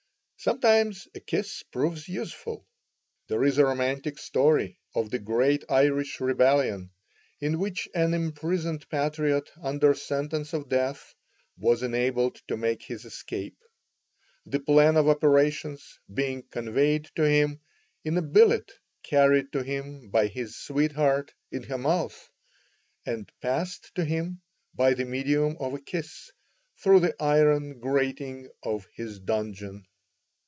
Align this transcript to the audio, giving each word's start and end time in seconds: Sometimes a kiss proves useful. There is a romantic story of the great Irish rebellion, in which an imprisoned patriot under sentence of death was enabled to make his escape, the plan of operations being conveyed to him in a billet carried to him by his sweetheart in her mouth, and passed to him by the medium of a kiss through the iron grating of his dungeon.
Sometimes 0.43 1.07
a 1.13 1.19
kiss 1.19 1.61
proves 1.71 2.09
useful. 2.09 2.65
There 3.27 3.43
is 3.43 3.59
a 3.59 3.65
romantic 3.65 4.17
story 4.17 4.79
of 4.95 5.11
the 5.11 5.19
great 5.19 5.63
Irish 5.69 6.19
rebellion, 6.19 6.89
in 7.39 7.59
which 7.59 7.87
an 7.93 8.15
imprisoned 8.15 8.89
patriot 8.89 9.51
under 9.61 9.93
sentence 9.93 10.51
of 10.53 10.67
death 10.67 11.13
was 11.59 11.83
enabled 11.83 12.41
to 12.47 12.57
make 12.57 12.81
his 12.81 13.05
escape, 13.05 13.55
the 14.43 14.59
plan 14.59 14.97
of 14.97 15.07
operations 15.07 15.99
being 16.11 16.41
conveyed 16.41 17.11
to 17.17 17.29
him 17.29 17.59
in 18.03 18.17
a 18.17 18.23
billet 18.23 18.71
carried 19.03 19.51
to 19.51 19.61
him 19.61 20.09
by 20.09 20.25
his 20.25 20.57
sweetheart 20.57 21.35
in 21.51 21.61
her 21.65 21.77
mouth, 21.77 22.31
and 23.05 23.31
passed 23.43 23.93
to 23.93 24.03
him 24.03 24.41
by 24.73 24.95
the 24.95 25.05
medium 25.05 25.55
of 25.59 25.75
a 25.75 25.79
kiss 25.79 26.31
through 26.81 27.01
the 27.01 27.15
iron 27.21 27.77
grating 27.79 28.49
of 28.63 28.87
his 28.95 29.19
dungeon. 29.19 29.85